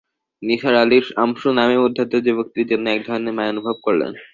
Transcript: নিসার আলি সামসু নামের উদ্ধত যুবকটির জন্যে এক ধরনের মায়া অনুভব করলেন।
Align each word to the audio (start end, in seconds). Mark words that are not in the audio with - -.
নিসার 0.41 0.75
আলি 0.75 0.97
সামসু 1.09 1.47
নামের 1.57 1.79
উদ্ধত 1.85 2.11
যুবকটির 2.25 2.69
জন্যে 2.71 2.89
এক 2.91 3.01
ধরনের 3.07 3.35
মায়া 3.37 3.51
অনুভব 3.53 3.75
করলেন। 3.85 4.11